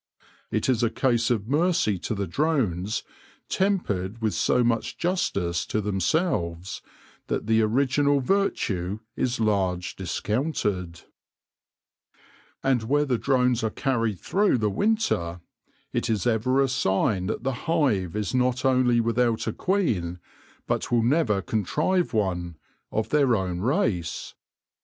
[0.49, 3.03] It is a case of mercy to the drones
[3.49, 6.81] tempered with so much justice to themselves
[7.27, 11.01] that the original virtue is large dis counted,
[12.61, 14.69] 172 THE LORE OF THE HONEY BEE And where the drones are carried through the
[14.71, 15.41] winter,
[15.93, 20.17] it is ever a sign that the hive is not only without a queen,
[20.65, 22.57] but never will contrive one,
[22.91, 24.33] of their own race.